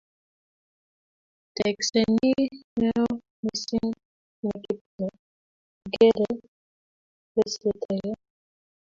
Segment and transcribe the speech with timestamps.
[1.55, 2.31] teksee ni
[2.79, 3.13] neoo
[3.43, 3.91] mising
[4.43, 5.11] ne Kiptoo
[5.81, 6.27] ogeere
[7.33, 8.11] besiet age